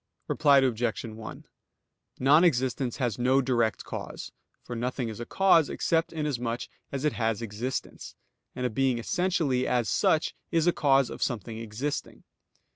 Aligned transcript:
Reply 0.27 0.57
Obj. 0.57 1.03
1: 1.05 1.45
Non 2.19 2.43
existence 2.43 2.97
has 2.97 3.19
no 3.19 3.39
direct 3.39 3.83
cause; 3.83 4.31
for 4.63 4.75
nothing 4.75 5.09
is 5.09 5.19
a 5.19 5.27
cause 5.27 5.69
except 5.69 6.11
inasmuch 6.11 6.61
as 6.91 7.05
it 7.05 7.13
has 7.13 7.43
existence, 7.43 8.15
and 8.55 8.65
a 8.65 8.71
being 8.71 8.97
essentially 8.97 9.67
as 9.67 9.87
such 9.89 10.33
is 10.49 10.65
a 10.65 10.73
cause 10.73 11.11
of 11.11 11.21
something 11.21 11.59
existing. 11.59 12.23